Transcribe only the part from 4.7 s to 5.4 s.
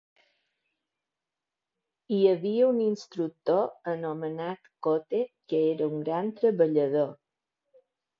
Kote